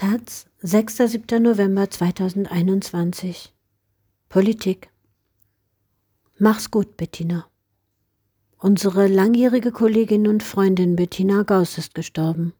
Taz, 0.00 0.46
6. 0.62 0.96
7. 0.96 1.42
November 1.42 1.90
2021. 1.90 3.52
Politik. 4.30 4.88
Mach's 6.38 6.70
gut, 6.70 6.96
Bettina. 6.96 7.46
Unsere 8.56 9.08
langjährige 9.08 9.72
Kollegin 9.72 10.26
und 10.26 10.42
Freundin 10.42 10.96
Bettina 10.96 11.42
Gauss 11.42 11.76
ist 11.76 11.94
gestorben. 11.94 12.54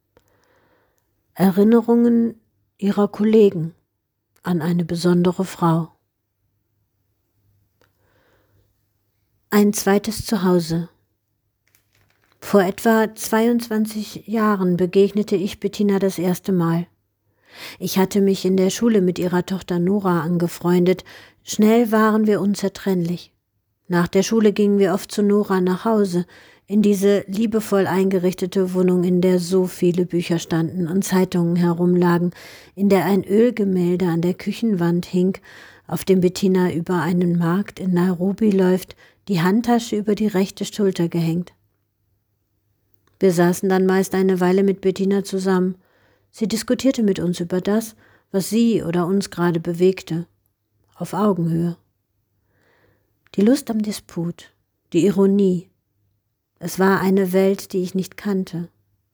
Erinnerungen 1.32 2.39
ihrer 2.77 3.09
Kollegen 3.09 3.75
an 4.43 4.61
eine 4.61 4.84
besondere 4.84 5.46
Frau. 5.46 5.93
Ein 9.48 9.72
zweites 9.72 10.27
Zuhause. 10.27 10.91
Vor 12.38 12.61
etwa 12.61 13.14
22 13.14 14.27
Jahren 14.27 14.77
begegnete 14.77 15.36
ich 15.36 15.59
Bettina 15.59 15.98
das 15.98 16.18
erste 16.18 16.52
Mal. 16.52 16.86
Ich 17.79 17.98
hatte 17.98 18.20
mich 18.20 18.45
in 18.45 18.56
der 18.56 18.70
Schule 18.70 19.01
mit 19.01 19.19
ihrer 19.19 19.45
Tochter 19.47 19.79
Nora 19.79 20.20
angefreundet. 20.20 21.05
Schnell 21.43 21.93
waren 21.93 22.27
wir 22.27 22.41
unzertrennlich. 22.41 23.33
Nach 23.88 24.09
der 24.09 24.23
Schule 24.23 24.52
gingen 24.52 24.79
wir 24.79 24.95
oft 24.95 25.11
zu 25.11 25.23
Nora 25.23 25.60
nach 25.60 25.84
Hause, 25.84 26.27
in 26.66 26.83
diese 26.83 27.24
liebevoll 27.27 27.88
eingerichtete 27.88 28.74
Wohnung, 28.74 29.02
in 29.02 29.21
der 29.21 29.41
so 29.41 29.66
viele 29.66 30.07
Bücher 30.07 30.38
standen 30.38 30.87
und 30.87 31.05
Zeitungen 31.05 31.57
herumlagen, 31.57 32.30
in 32.77 32.88
der 32.88 33.07
ein 33.07 33.24
Ölgemälde 33.24 34.07
an 34.07 34.21
der 34.21 34.35
Küchenwand 34.35 35.07
hing, 35.07 35.37
auf 35.88 36.05
dem 36.05 36.21
Bettina 36.21 36.73
über 36.73 37.02
einen 37.02 37.37
Markt 37.37 37.80
in 37.80 37.93
Nairobi 37.93 38.52
läuft, 38.52 38.95
die 39.27 39.41
Handtasche 39.41 39.96
über 39.96 40.15
die 40.15 40.29
rechte 40.29 40.65
Schulter 40.65 41.09
gehängt. 41.09 41.52
Wir 43.19 43.32
saßen 43.32 43.69
dann 43.69 43.87
meist 43.87 44.15
eine 44.15 44.38
Weile 44.38 44.62
mit 44.62 44.80
Bettina 44.80 45.24
zusammen. 45.24 45.74
Sie 46.30 46.48
diskutierte 46.48 47.02
mit 47.02 47.19
uns 47.19 47.41
über 47.41 47.61
das, 47.61 47.97
was 48.30 48.51
sie 48.51 48.83
oder 48.83 49.07
uns 49.07 49.30
gerade 49.30 49.61
bewegte, 49.61 50.27
auf 50.95 51.15
Augenhöhe. 51.15 51.77
Die 53.35 53.43
Lust 53.43 53.71
am 53.71 53.82
Disput, 53.82 54.52
die 54.93 55.07
Ironie, 55.07 55.71
es 56.59 56.79
war 56.79 57.01
eine 57.01 57.32
Welt, 57.32 57.73
die 57.73 57.82
ich 57.82 57.95
nicht 57.95 58.16
kannte 58.19 58.69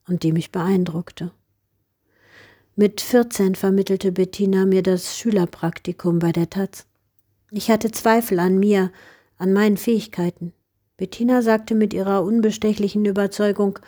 und 0.09 0.25
die 0.25 0.33
mich 0.33 0.51
beeindruckte. 0.51 1.31
Mit 2.75 3.01
14 3.01 3.55
vermittelte 3.55 4.13
Bettina 4.13 4.67
mir 4.67 4.83
das 4.83 5.17
Schülerpraktikum 5.17 6.19
bei 6.19 6.33
der 6.33 6.51
Taz. 6.51 6.87
Ich 7.51 7.71
hatte 7.71 7.91
Zweifel 7.91 8.41
an 8.41 8.59
mir, 8.59 8.91
an 9.39 9.53
meinen 9.53 9.77
Fähigkeiten. 9.77 10.53
Bettina 10.97 11.41
sagte 11.41 11.75
mit 11.75 11.95
ihrer 11.95 12.23
unbestechlichen 12.25 13.05
Überzeugung, 13.05 13.79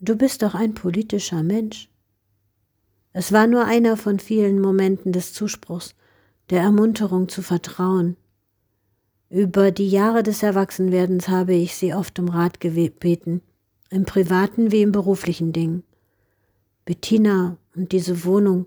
Du 0.00 0.16
bist 0.16 0.42
doch 0.42 0.54
ein 0.54 0.74
politischer 0.74 1.42
Mensch. 1.42 1.88
Es 3.18 3.32
war 3.32 3.48
nur 3.48 3.64
einer 3.64 3.96
von 3.96 4.20
vielen 4.20 4.60
Momenten 4.60 5.10
des 5.10 5.34
Zuspruchs, 5.34 5.96
der 6.50 6.60
Ermunterung 6.62 7.28
zu 7.28 7.42
vertrauen. 7.42 8.16
Über 9.28 9.72
die 9.72 9.88
Jahre 9.88 10.22
des 10.22 10.44
Erwachsenwerdens 10.44 11.26
habe 11.26 11.52
ich 11.52 11.74
sie 11.74 11.94
oft 11.94 12.20
um 12.20 12.28
Rat 12.28 12.60
gebeten, 12.60 13.42
im 13.90 14.04
privaten 14.04 14.70
wie 14.70 14.82
im 14.82 14.92
beruflichen 14.92 15.52
Ding. 15.52 15.82
Bettina 16.84 17.56
und 17.74 17.90
diese 17.90 18.22
Wohnung, 18.22 18.66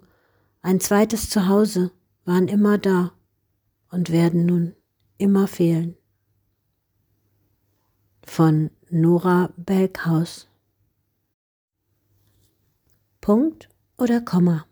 ein 0.62 0.82
zweites 0.82 1.30
Zuhause, 1.30 1.92
waren 2.26 2.50
immer 2.50 2.78
da 2.78 3.14
und 3.90 4.12
werden 4.12 4.46
nun 4.46 4.76
immer 5.18 5.48
fehlen. 5.48 5.96
Von 8.26 8.70
Nora 8.90 9.54
Belkhaus 9.56 10.50
Punkt 13.22 13.71
oder 14.02 14.20
Komma. 14.20 14.66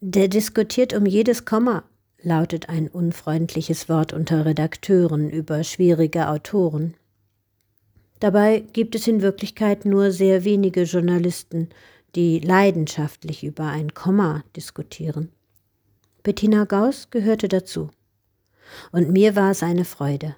Der 0.00 0.28
diskutiert 0.28 0.92
um 0.92 1.06
jedes 1.06 1.46
Komma, 1.46 1.84
lautet 2.22 2.68
ein 2.68 2.86
unfreundliches 2.86 3.88
Wort 3.88 4.12
unter 4.12 4.44
Redakteuren 4.44 5.30
über 5.30 5.64
schwierige 5.64 6.28
Autoren. 6.28 6.94
Dabei 8.18 8.60
gibt 8.74 8.94
es 8.94 9.08
in 9.08 9.22
Wirklichkeit 9.22 9.86
nur 9.86 10.12
sehr 10.12 10.44
wenige 10.44 10.82
Journalisten, 10.82 11.70
die 12.14 12.40
leidenschaftlich 12.40 13.42
über 13.42 13.64
ein 13.64 13.94
Komma 13.94 14.44
diskutieren. 14.54 15.30
Bettina 16.22 16.64
Gauss 16.64 17.08
gehörte 17.10 17.48
dazu. 17.48 17.88
Und 18.92 19.10
mir 19.10 19.34
war 19.34 19.50
es 19.50 19.62
eine 19.62 19.86
Freude. 19.86 20.36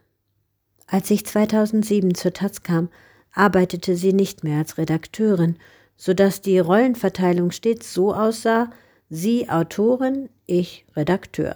Als 0.87 1.11
ich 1.11 1.27
2007 1.27 2.15
zur 2.15 2.33
Taz 2.33 2.63
kam, 2.63 2.89
arbeitete 3.33 3.97
sie 3.97 4.13
nicht 4.13 4.45
mehr 4.45 4.59
als 4.59 4.79
Redakteurin, 4.79 5.57
so 6.03 6.15
dass 6.15 6.41
die 6.41 6.59
Rollenverteilung 6.59 7.53
stets 7.53 7.95
so 7.95 8.13
aussah, 8.13 8.71
sie 9.09 9.49
Autorin, 9.49 10.31
ich 10.47 10.85
Redakteur. 10.97 11.55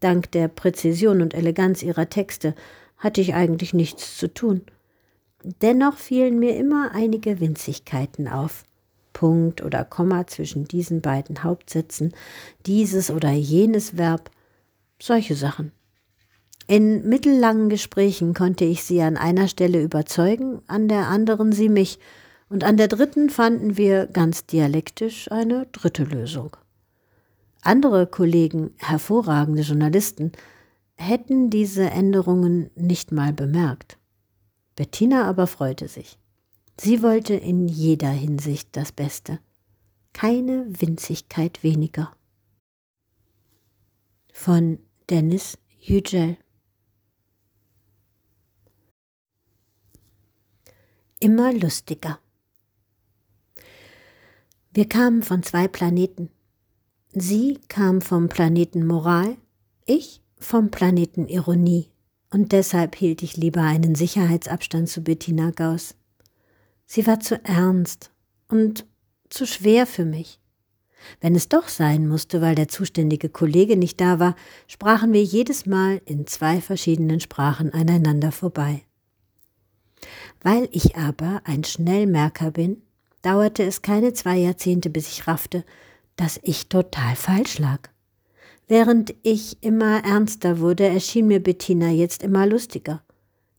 Dank 0.00 0.30
der 0.32 0.48
Präzision 0.48 1.20
und 1.20 1.34
Eleganz 1.34 1.82
ihrer 1.82 2.08
Texte 2.08 2.54
hatte 2.96 3.20
ich 3.20 3.34
eigentlich 3.34 3.74
nichts 3.74 4.16
zu 4.16 4.32
tun. 4.32 4.62
Dennoch 5.60 5.98
fielen 5.98 6.38
mir 6.38 6.56
immer 6.56 6.92
einige 6.94 7.38
Winzigkeiten 7.38 8.28
auf. 8.28 8.64
Punkt 9.12 9.62
oder 9.62 9.84
Komma 9.84 10.26
zwischen 10.26 10.64
diesen 10.64 11.02
beiden 11.02 11.44
Hauptsätzen, 11.44 12.14
dieses 12.64 13.10
oder 13.10 13.30
jenes 13.30 13.98
Verb, 13.98 14.30
solche 14.98 15.34
Sachen. 15.34 15.70
In 16.66 17.06
mittellangen 17.06 17.68
Gesprächen 17.68 18.32
konnte 18.32 18.64
ich 18.64 18.84
sie 18.84 19.02
an 19.02 19.18
einer 19.18 19.48
Stelle 19.48 19.82
überzeugen, 19.82 20.62
an 20.66 20.88
der 20.88 21.08
anderen 21.08 21.52
sie 21.52 21.68
mich, 21.68 21.98
und 22.50 22.64
an 22.64 22.76
der 22.76 22.88
dritten 22.88 23.30
fanden 23.30 23.76
wir 23.76 24.06
ganz 24.06 24.44
dialektisch 24.44 25.30
eine 25.30 25.66
dritte 25.66 26.04
Lösung. 26.04 26.56
Andere 27.62 28.06
Kollegen, 28.06 28.74
hervorragende 28.76 29.62
Journalisten, 29.62 30.32
hätten 30.96 31.48
diese 31.48 31.88
Änderungen 31.90 32.70
nicht 32.74 33.12
mal 33.12 33.32
bemerkt. 33.32 33.98
Bettina 34.76 35.26
aber 35.26 35.46
freute 35.46 35.88
sich. 35.88 36.18
Sie 36.78 37.02
wollte 37.02 37.34
in 37.34 37.68
jeder 37.68 38.10
Hinsicht 38.10 38.76
das 38.76 38.92
Beste. 38.92 39.38
Keine 40.12 40.66
Winzigkeit 40.68 41.62
weniger. 41.62 42.12
Von 44.32 44.78
Dennis 45.08 45.56
Yücel 45.78 46.36
Immer 51.20 51.52
lustiger. 51.52 52.18
Wir 54.72 54.88
kamen 54.88 55.24
von 55.24 55.42
zwei 55.42 55.66
Planeten. 55.66 56.30
Sie 57.12 57.58
kam 57.66 58.00
vom 58.00 58.28
Planeten 58.28 58.86
Moral, 58.86 59.36
ich 59.84 60.22
vom 60.38 60.70
Planeten 60.70 61.26
Ironie, 61.26 61.90
und 62.30 62.52
deshalb 62.52 62.94
hielt 62.94 63.24
ich 63.24 63.36
lieber 63.36 63.62
einen 63.62 63.96
Sicherheitsabstand 63.96 64.88
zu 64.88 65.02
Bettina 65.02 65.50
Gauss. 65.50 65.96
Sie 66.86 67.04
war 67.08 67.18
zu 67.18 67.44
ernst 67.44 68.12
und 68.46 68.86
zu 69.28 69.44
schwer 69.44 69.88
für 69.88 70.04
mich. 70.04 70.38
Wenn 71.20 71.34
es 71.34 71.48
doch 71.48 71.66
sein 71.66 72.06
musste, 72.06 72.40
weil 72.40 72.54
der 72.54 72.68
zuständige 72.68 73.28
Kollege 73.28 73.76
nicht 73.76 74.00
da 74.00 74.20
war, 74.20 74.36
sprachen 74.68 75.12
wir 75.12 75.24
jedes 75.24 75.66
Mal 75.66 76.00
in 76.04 76.28
zwei 76.28 76.60
verschiedenen 76.60 77.18
Sprachen 77.18 77.72
aneinander 77.72 78.30
vorbei. 78.30 78.82
Weil 80.42 80.68
ich 80.70 80.94
aber 80.94 81.40
ein 81.42 81.64
Schnellmerker 81.64 82.52
bin, 82.52 82.82
dauerte 83.22 83.62
es 83.62 83.82
keine 83.82 84.12
zwei 84.12 84.38
Jahrzehnte, 84.38 84.90
bis 84.90 85.08
ich 85.08 85.26
raffte, 85.26 85.64
dass 86.16 86.40
ich 86.42 86.68
total 86.68 87.16
falsch 87.16 87.58
lag. 87.58 87.88
Während 88.68 89.14
ich 89.22 89.56
immer 89.62 90.04
ernster 90.04 90.60
wurde, 90.60 90.86
erschien 90.86 91.26
mir 91.26 91.42
Bettina 91.42 91.90
jetzt 91.90 92.22
immer 92.22 92.46
lustiger. 92.46 93.02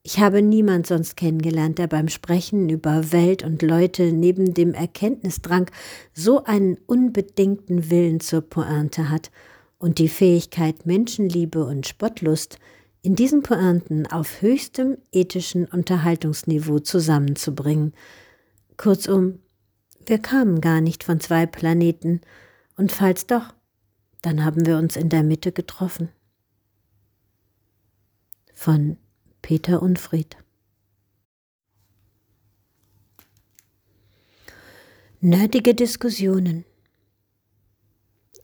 Ich 0.04 0.20
habe 0.20 0.42
niemand 0.42 0.88
sonst 0.88 1.16
kennengelernt, 1.16 1.78
der 1.78 1.88
beim 1.88 2.08
Sprechen 2.08 2.70
über 2.70 3.12
Welt 3.12 3.44
und 3.44 3.62
Leute 3.62 4.12
neben 4.14 4.54
dem 4.54 4.74
Erkenntnisdrang 4.74 5.70
so 6.14 6.44
einen 6.44 6.78
unbedingten 6.88 7.92
Willen 7.92 8.20
zur 8.20 8.42
Pointe 8.42 9.10
hat 9.10 9.32
und 9.78 10.00
die 10.00 10.08
Fähigkeit, 10.10 10.86
Menschenliebe 10.88 11.64
und 11.66 11.88
Spottlust 11.88 12.58
in 13.04 13.16
diesen 13.16 13.44
Pointen 13.44 14.08
auf 14.08 14.42
höchstem 14.42 14.98
ethischen 15.12 15.66
Unterhaltungsniveau 15.66 16.80
zusammenzubringen. 16.80 17.94
Kurzum, 18.78 19.40
wir 20.06 20.20
kamen 20.20 20.62
gar 20.62 20.82
nicht 20.82 21.04
von 21.04 21.20
zwei 21.20 21.46
Planeten, 21.46 22.22
und 22.78 22.92
falls 22.92 23.28
doch, 23.28 23.54
dann 24.22 24.44
haben 24.44 24.66
wir 24.66 24.78
uns 24.78 24.96
in 24.96 25.10
der 25.10 25.24
Mitte 25.24 25.52
getroffen. 25.52 26.10
Von 28.54 28.98
Peter 29.42 29.82
Unfried 29.82 30.38
Nerdige 35.20 35.76
Diskussionen 35.76 36.66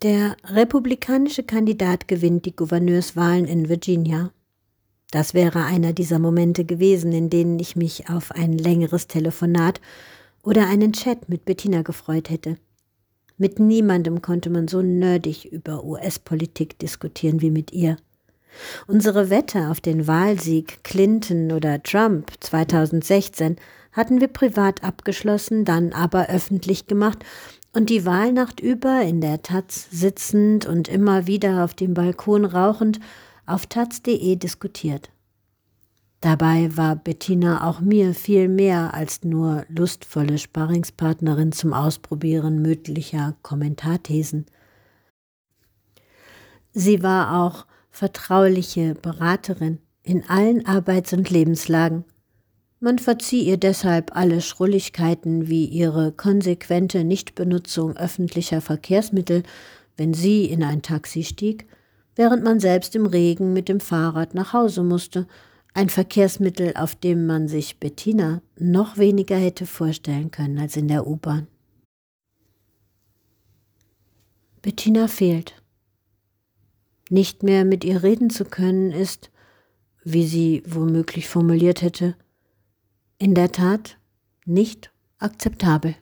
Der 0.04 0.38
republikanische 0.44 1.44
Kandidat 1.44 2.08
gewinnt 2.08 2.46
die 2.46 2.56
Gouverneurswahlen 2.56 3.46
in 3.46 3.70
Virginia. 3.70 4.32
Das 5.12 5.34
wäre 5.34 5.64
einer 5.64 5.94
dieser 5.94 6.20
Momente 6.20 6.66
gewesen, 6.66 7.12
in 7.14 7.30
denen 7.30 7.60
ich 7.60 7.76
mich 7.76 8.10
auf 8.10 8.32
ein 8.32 8.54
längeres 8.54 9.08
Telefonat 9.08 9.82
oder 10.48 10.66
einen 10.66 10.94
Chat 10.94 11.28
mit 11.28 11.44
Bettina 11.44 11.82
gefreut 11.82 12.30
hätte. 12.30 12.56
Mit 13.38 13.60
niemandem 13.60 14.22
konnte 14.22 14.50
man 14.50 14.70
so 14.70 14.82
nerdig 14.82 15.52
über 15.52 15.84
US-Politik 15.84 16.80
diskutieren 16.80 17.42
wie 17.42 17.52
mit 17.52 17.74
ihr. 17.74 17.98
Unsere 18.88 19.30
Wette 19.30 19.68
auf 19.68 19.82
den 19.82 20.08
Wahlsieg 20.08 20.86
Clinton 20.86 21.52
oder 21.52 21.84
Trump 21.84 22.32
2016 22.40 23.58
hatten 23.92 24.22
wir 24.22 24.30
privat 24.30 24.86
abgeschlossen, 24.86 25.66
dann 25.66 25.92
aber 25.92 26.30
öffentlich 26.30 26.88
gemacht 26.88 27.26
und 27.74 27.90
die 27.90 28.06
Wahlnacht 28.06 28.62
über 28.62 29.02
in 29.02 29.20
der 29.20 29.42
Taz 29.42 29.90
sitzend 29.92 30.66
und 30.66 30.88
immer 30.88 31.28
wieder 31.28 31.66
auf 31.66 31.74
dem 31.74 31.94
Balkon 31.94 32.46
rauchend 32.46 33.02
auf 33.46 33.66
taz.de 33.66 34.38
diskutiert. 34.38 35.10
Dabei 36.22 36.76
war 36.76 36.96
Bettina 36.96 37.68
auch 37.70 37.80
mir 37.80 38.16
viel 38.16 38.48
mehr 38.48 38.94
als 38.94 39.24
nur 39.24 39.66
lustvolle 39.70 40.40
Sparringspartnerin 40.40 41.52
zum 41.52 41.74
Ausprobieren 41.74 42.62
möglicher 42.62 43.36
Kommentarthesen. 43.44 44.48
Sie 46.74 47.04
war 47.04 47.44
auch 47.44 47.68
vertrauliche 47.92 48.96
Beraterin 48.96 49.80
in 50.02 50.28
allen 50.28 50.66
Arbeits- 50.66 51.14
und 51.14 51.30
Lebenslagen. 51.30 52.04
Man 52.80 53.00
verzieh 53.00 53.42
ihr 53.42 53.58
deshalb 53.58 54.16
alle 54.16 54.42
Schrulligkeiten 54.42 55.48
wie 55.48 55.66
ihre 55.66 56.12
konsequente 56.12 57.04
Nichtbenutzung 57.04 57.96
öffentlicher 57.96 58.62
Verkehrsmittel, 58.62 59.44
wenn 59.98 60.14
sie 60.14 60.46
in 60.46 60.64
ein 60.64 60.84
Taxi 60.84 61.24
stieg, 61.24 61.68
während 62.16 62.44
man 62.44 62.60
selbst 62.60 62.96
im 62.96 63.08
Regen 63.08 63.54
mit 63.54 63.68
dem 63.68 63.80
Fahrrad 63.80 64.36
nach 64.36 64.54
Hause 64.54 64.84
musste 64.84 65.28
ein 65.74 65.90
Verkehrsmittel, 65.90 66.74
auf 66.76 66.96
dem 66.96 67.26
man 67.28 67.48
sich 67.48 67.80
Bettina 67.80 68.42
noch 68.58 68.98
weniger 68.98 69.38
hätte 69.38 69.66
vorstellen 69.66 70.32
können 70.32 70.58
als 70.58 70.76
in 70.76 70.88
der 70.88 71.08
U-Bahn. 71.08 71.48
Bettina 74.62 75.08
fehlt. 75.08 75.62
Nicht 77.10 77.44
mehr 77.44 77.64
mit 77.64 77.84
ihr 77.84 78.04
reden 78.04 78.30
zu 78.30 78.44
können 78.44 78.92
ist, 78.92 79.32
wie 80.04 80.26
sie 80.26 80.64
womöglich 80.66 81.30
formuliert 81.30 81.82
hätte, 81.82 82.16
in 83.18 83.34
der 83.34 83.52
Tat 83.52 83.98
nicht 84.46 84.92
akzeptabel. 85.20 85.96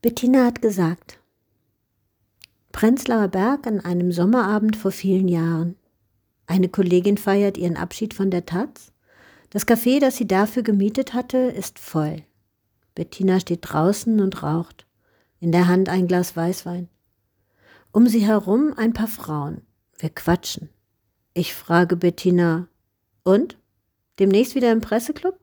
Bettina 0.00 0.44
hat 0.46 0.62
gesagt, 0.62 1.18
Prenzlauer 2.78 3.26
Berg 3.26 3.66
an 3.66 3.80
einem 3.80 4.12
Sommerabend 4.12 4.76
vor 4.76 4.92
vielen 4.92 5.26
Jahren. 5.26 5.74
Eine 6.46 6.68
Kollegin 6.68 7.16
feiert 7.16 7.58
ihren 7.58 7.76
Abschied 7.76 8.14
von 8.14 8.30
der 8.30 8.46
Taz. 8.46 8.92
Das 9.50 9.66
Café, 9.66 9.98
das 9.98 10.16
sie 10.16 10.28
dafür 10.28 10.62
gemietet 10.62 11.12
hatte, 11.12 11.38
ist 11.38 11.80
voll. 11.80 12.22
Bettina 12.94 13.40
steht 13.40 13.62
draußen 13.62 14.20
und 14.20 14.44
raucht. 14.44 14.86
In 15.40 15.50
der 15.50 15.66
Hand 15.66 15.88
ein 15.88 16.06
Glas 16.06 16.36
Weißwein. 16.36 16.88
Um 17.90 18.06
sie 18.06 18.24
herum 18.24 18.74
ein 18.76 18.92
paar 18.92 19.08
Frauen. 19.08 19.62
Wir 19.98 20.10
quatschen. 20.10 20.68
Ich 21.34 21.54
frage 21.54 21.96
Bettina, 21.96 22.68
und? 23.24 23.58
Demnächst 24.20 24.54
wieder 24.54 24.70
im 24.70 24.82
Presseclub? 24.82 25.36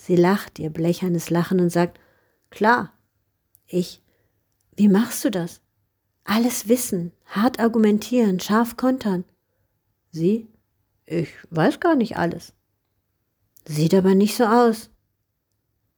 Sie 0.00 0.16
lacht, 0.16 0.58
ihr 0.58 0.70
blechernes 0.70 1.28
Lachen 1.28 1.60
und 1.60 1.68
sagt, 1.68 2.00
klar. 2.48 2.90
Ich, 3.66 4.00
wie 4.76 4.88
machst 4.88 5.26
du 5.26 5.30
das? 5.30 5.60
Alles 6.24 6.68
wissen, 6.68 7.12
hart 7.26 7.58
argumentieren, 7.58 8.40
scharf 8.40 8.76
kontern. 8.76 9.24
Sie? 10.10 10.48
Ich 11.06 11.30
weiß 11.50 11.80
gar 11.80 11.96
nicht 11.96 12.16
alles. 12.16 12.52
Sieht 13.66 13.94
aber 13.94 14.14
nicht 14.14 14.36
so 14.36 14.44
aus. 14.44 14.90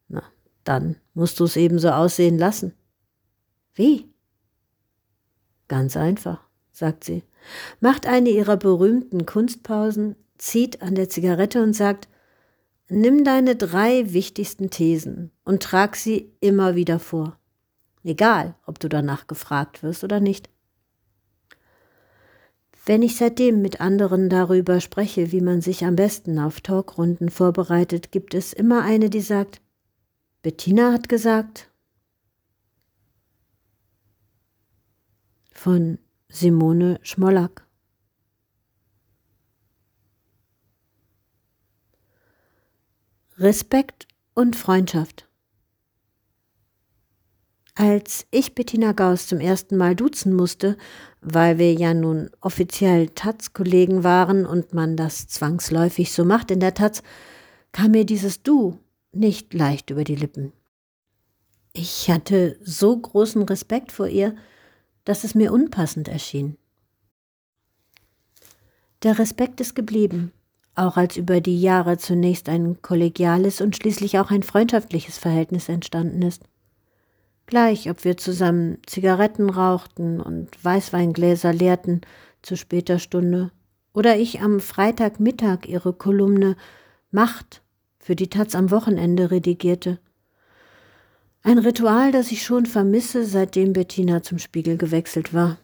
Na, 0.08 0.22
dann 0.64 0.96
musst 1.14 1.40
du 1.40 1.44
es 1.44 1.56
eben 1.56 1.78
so 1.78 1.90
aussehen 1.90 2.38
lassen. 2.38 2.74
Wie? 3.74 4.12
Ganz 5.68 5.96
einfach, 5.96 6.46
sagt 6.72 7.04
sie, 7.04 7.22
macht 7.80 8.06
eine 8.06 8.30
ihrer 8.30 8.56
berühmten 8.56 9.26
Kunstpausen, 9.26 10.16
zieht 10.38 10.82
an 10.82 10.94
der 10.94 11.08
Zigarette 11.08 11.62
und 11.62 11.72
sagt, 11.72 12.08
nimm 12.88 13.24
deine 13.24 13.56
drei 13.56 14.12
wichtigsten 14.12 14.70
Thesen 14.70 15.30
und 15.44 15.62
trag 15.62 15.96
sie 15.96 16.32
immer 16.40 16.74
wieder 16.74 16.98
vor. 16.98 17.38
Egal, 18.04 18.54
ob 18.66 18.78
du 18.78 18.88
danach 18.88 19.26
gefragt 19.26 19.82
wirst 19.82 20.04
oder 20.04 20.20
nicht. 20.20 20.50
Wenn 22.84 23.00
ich 23.00 23.16
seitdem 23.16 23.62
mit 23.62 23.80
anderen 23.80 24.28
darüber 24.28 24.78
spreche, 24.80 25.32
wie 25.32 25.40
man 25.40 25.62
sich 25.62 25.86
am 25.86 25.96
besten 25.96 26.38
auf 26.38 26.60
Talkrunden 26.60 27.30
vorbereitet, 27.30 28.12
gibt 28.12 28.34
es 28.34 28.52
immer 28.52 28.82
eine, 28.82 29.08
die 29.08 29.22
sagt, 29.22 29.62
Bettina 30.42 30.92
hat 30.92 31.08
gesagt. 31.08 31.70
Von 35.50 35.98
Simone 36.28 37.00
Schmollack. 37.00 37.66
Respekt 43.38 44.06
und 44.34 44.56
Freundschaft. 44.56 45.26
Als 47.76 48.26
ich 48.30 48.54
Bettina 48.54 48.92
Gauss 48.92 49.26
zum 49.26 49.40
ersten 49.40 49.76
Mal 49.76 49.96
duzen 49.96 50.32
musste, 50.32 50.76
weil 51.20 51.58
wir 51.58 51.72
ja 51.72 51.92
nun 51.92 52.30
offiziell 52.40 53.08
Taz-Kollegen 53.08 54.04
waren 54.04 54.46
und 54.46 54.74
man 54.74 54.96
das 54.96 55.26
zwangsläufig 55.26 56.12
so 56.12 56.24
macht 56.24 56.52
in 56.52 56.60
der 56.60 56.74
Taz, 56.74 57.02
kam 57.72 57.90
mir 57.90 58.06
dieses 58.06 58.44
Du 58.44 58.78
nicht 59.10 59.52
leicht 59.54 59.90
über 59.90 60.04
die 60.04 60.14
Lippen. 60.14 60.52
Ich 61.72 62.08
hatte 62.08 62.56
so 62.62 62.96
großen 62.96 63.42
Respekt 63.42 63.90
vor 63.90 64.06
ihr, 64.06 64.36
dass 65.04 65.24
es 65.24 65.34
mir 65.34 65.52
unpassend 65.52 66.06
erschien. 66.06 66.56
Der 69.02 69.18
Respekt 69.18 69.60
ist 69.60 69.74
geblieben, 69.74 70.32
auch 70.76 70.96
als 70.96 71.16
über 71.16 71.40
die 71.40 71.60
Jahre 71.60 71.98
zunächst 71.98 72.48
ein 72.48 72.80
kollegiales 72.82 73.60
und 73.60 73.74
schließlich 73.74 74.20
auch 74.20 74.30
ein 74.30 74.44
freundschaftliches 74.44 75.18
Verhältnis 75.18 75.68
entstanden 75.68 76.22
ist. 76.22 76.44
Gleich, 77.46 77.90
ob 77.90 78.04
wir 78.04 78.16
zusammen 78.16 78.78
Zigaretten 78.86 79.50
rauchten 79.50 80.20
und 80.20 80.48
Weißweingläser 80.64 81.52
leerten 81.52 82.00
zu 82.42 82.56
später 82.56 82.98
Stunde 82.98 83.50
oder 83.92 84.16
ich 84.16 84.40
am 84.40 84.60
Freitagmittag 84.60 85.66
ihre 85.66 85.92
Kolumne 85.92 86.56
Macht 87.10 87.62
für 87.98 88.16
die 88.16 88.28
Taz 88.28 88.54
am 88.54 88.70
Wochenende 88.70 89.30
redigierte. 89.30 89.98
Ein 91.42 91.58
Ritual, 91.58 92.10
das 92.10 92.32
ich 92.32 92.42
schon 92.42 92.66
vermisse, 92.66 93.24
seitdem 93.24 93.74
Bettina 93.74 94.22
zum 94.22 94.38
Spiegel 94.38 94.78
gewechselt 94.78 95.34
war. 95.34 95.58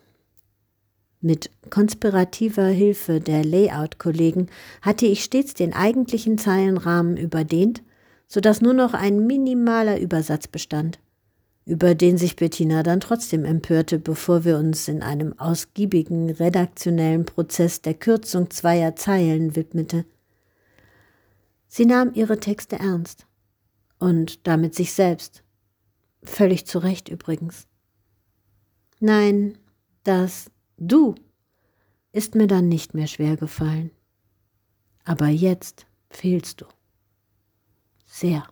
Mit 1.23 1.51
konspirativer 1.71 2.67
Hilfe 2.67 3.21
der 3.21 3.45
Layout-Kollegen 3.45 4.49
hatte 4.81 5.07
ich 5.07 5.25
stets 5.25 5.55
den 5.55 5.75
eigentlichen 5.75 6.39
Zeilenrahmen 6.39 7.17
überdehnt, 7.17 7.83
sodass 8.29 8.61
nur 8.61 8.75
noch 8.75 8.95
ein 8.95 9.27
minimaler 9.27 9.99
Übersatz 9.99 10.47
bestand 10.47 10.99
über 11.71 11.95
den 11.95 12.19
sich 12.19 12.35
Bettina 12.35 12.83
dann 12.83 12.99
trotzdem 12.99 13.45
empörte, 13.45 14.01
bevor 14.01 14.45
wir 14.45 14.59
uns 14.59 14.89
in 14.89 15.03
einem 15.03 15.39
ausgiebigen 15.39 16.29
redaktionellen 16.29 17.25
Prozess 17.25 17.81
der 17.81 17.95
Kürzung 17.95 18.51
zweier 18.51 18.97
Zeilen 18.97 19.55
widmete. 19.55 20.05
Sie 21.69 21.87
nahm 21.87 22.13
ihre 22.15 22.41
Texte 22.41 22.81
ernst 22.81 23.29
und 24.01 24.49
damit 24.49 24.75
sich 24.75 24.93
selbst. 24.93 25.45
Völlig 26.25 26.67
zu 26.67 26.81
Recht 26.81 27.09
übrigens. 27.09 27.69
Nein, 28.99 29.57
das 30.03 30.51
Du 30.77 31.15
ist 32.11 32.35
mir 32.35 32.49
dann 32.49 32.67
nicht 32.67 32.95
mehr 32.95 33.07
schwer 33.07 33.37
gefallen. 33.37 33.93
Aber 35.05 35.29
jetzt 35.29 35.87
fehlst 36.11 36.63
du. 36.63 36.67
Sehr. 38.07 38.45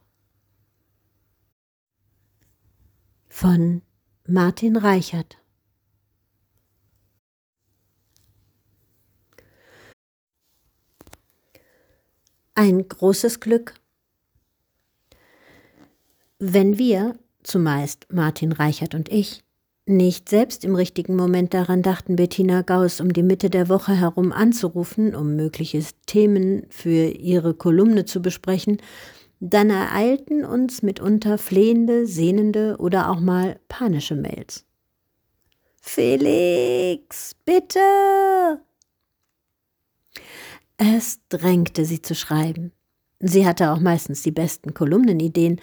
Von 3.41 3.83
Martin 4.27 4.75
Reichert. 4.77 5.39
Ein 12.57 12.89
großes 12.89 13.39
Glück. 13.39 13.75
Wenn 16.41 16.79
wir, 16.79 17.17
zumeist 17.45 18.09
Martin 18.13 18.51
Reichert 18.51 18.97
und 18.97 19.09
ich, 19.09 19.45
nicht 19.87 20.29
selbst 20.29 20.65
im 20.65 20.75
richtigen 20.75 21.15
Moment 21.15 21.55
daran 21.55 21.83
dachten, 21.83 22.17
Bettina 22.17 22.63
Gauss 22.63 23.01
um 23.01 23.13
die 23.13 23.23
Mitte 23.23 23.51
der 23.51 23.69
Woche 23.69 23.93
herum 23.95 24.33
anzurufen, 24.33 25.15
um 25.15 25.37
mögliche 25.37 25.81
Themen 26.07 26.67
für 26.71 27.07
ihre 27.07 27.55
Kolumne 27.55 28.05
zu 28.05 28.21
besprechen, 28.21 28.79
dann 29.41 29.71
ereilten 29.71 30.45
uns 30.45 30.83
mitunter 30.83 31.39
flehende, 31.39 32.07
sehnende 32.07 32.77
oder 32.79 33.11
auch 33.11 33.21
mal 33.21 33.61
panische 33.69 34.15
Mails. 34.17 34.65
Felix, 35.81 37.35
bitte! 37.45 38.61
Es 40.77 41.21
drängte 41.29 41.85
sie 41.85 42.03
zu 42.03 42.15
schreiben. 42.15 42.73
Sie 43.21 43.47
hatte 43.47 43.73
auch 43.73 43.81
meistens 43.81 44.23
die 44.23 44.31
besten 44.31 44.75
Kolumnenideen, 44.75 45.61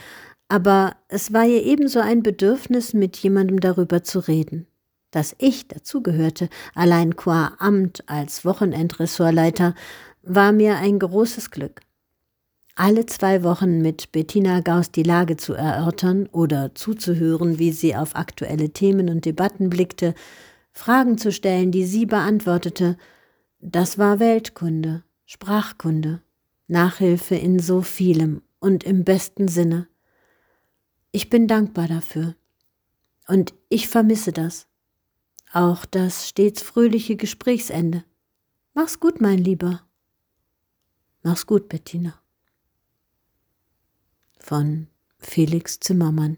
aber 0.48 0.96
es 1.08 1.32
war 1.32 1.46
ihr 1.46 1.64
ebenso 1.64 2.00
ein 2.00 2.22
Bedürfnis, 2.22 2.94
mit 2.94 3.16
jemandem 3.18 3.60
darüber 3.60 4.04
zu 4.04 4.20
reden. 4.20 4.68
Dass 5.12 5.36
ich 5.40 5.68
dazugehörte, 5.68 6.50
allein 6.74 7.16
qua 7.16 7.54
Amt 7.60 8.04
als 8.08 8.44
Wochenendressortleiter, 8.44 9.74
war 10.24 10.52
mir 10.52 10.76
ein 10.76 11.00
großes 11.00 11.52
Glück. 11.52 11.82
Alle 12.78 13.06
zwei 13.06 13.42
Wochen 13.44 13.82
mit 13.82 14.12
Bettina 14.12 14.60
Gauss 14.60 14.92
die 14.92 15.04
Lage 15.04 15.38
zu 15.38 15.54
erörtern 15.54 16.28
oder 16.34 16.76
zuzuhören, 16.76 17.58
wie 17.58 17.72
sie 17.72 17.96
auf 17.96 18.18
aktuelle 18.18 18.72
Themen 18.72 19.10
und 19.10 19.24
Debatten 19.24 19.70
blickte, 19.70 20.14
Fragen 20.74 21.18
zu 21.18 21.32
stellen, 21.32 21.72
die 21.72 21.86
sie 21.86 22.06
beantwortete, 22.06 22.98
das 23.62 23.98
war 23.98 24.20
Weltkunde, 24.20 25.04
Sprachkunde, 25.26 26.22
Nachhilfe 26.68 27.36
in 27.36 27.60
so 27.60 27.82
vielem 27.82 28.42
und 28.60 28.84
im 28.84 29.06
besten 29.06 29.48
Sinne. 29.48 29.88
Ich 31.14 31.30
bin 31.30 31.48
dankbar 31.48 31.88
dafür. 31.88 32.36
Und 33.30 33.54
ich 33.70 33.88
vermisse 33.88 34.34
das. 34.34 34.68
Auch 35.54 35.86
das 35.86 36.28
stets 36.28 36.62
fröhliche 36.62 37.16
Gesprächsende. 37.16 38.04
Mach's 38.74 39.00
gut, 39.00 39.22
mein 39.22 39.38
Lieber. 39.38 39.84
Mach's 41.24 41.46
gut, 41.46 41.70
Bettina. 41.70 42.20
Von 44.48 44.90
Felix 45.18 45.80
Zimmermann 45.80 46.38